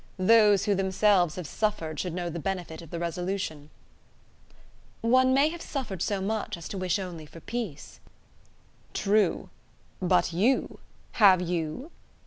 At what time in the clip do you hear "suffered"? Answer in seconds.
1.45-1.99, 5.61-6.01